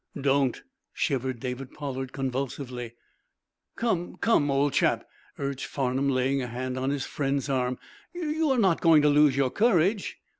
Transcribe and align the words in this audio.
"Don't!" 0.19 0.63
shivered 0.93 1.39
David 1.39 1.73
Pollard, 1.75 2.11
convulsively. 2.11 2.95
"Come, 3.75 4.15
come, 4.17 4.49
old 4.49 4.73
chap," 4.73 5.07
urged 5.37 5.67
Farnum, 5.67 6.09
laying 6.09 6.41
a 6.41 6.47
hand 6.47 6.75
on 6.75 6.89
his 6.89 7.05
friend's 7.05 7.49
arm, 7.49 7.77
"you 8.11 8.49
are 8.49 8.57
not 8.57 8.81
going 8.81 9.03
to 9.03 9.09
lose 9.09 9.37
your 9.37 9.51
courage?" 9.51 10.17